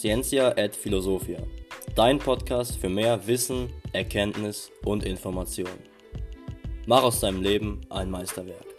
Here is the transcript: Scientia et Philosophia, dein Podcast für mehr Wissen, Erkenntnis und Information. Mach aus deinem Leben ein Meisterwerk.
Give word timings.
Scientia 0.00 0.56
et 0.56 0.74
Philosophia, 0.74 1.42
dein 1.94 2.18
Podcast 2.18 2.78
für 2.78 2.88
mehr 2.88 3.26
Wissen, 3.26 3.68
Erkenntnis 3.92 4.72
und 4.86 5.04
Information. 5.04 5.68
Mach 6.86 7.02
aus 7.02 7.20
deinem 7.20 7.42
Leben 7.42 7.82
ein 7.90 8.10
Meisterwerk. 8.10 8.69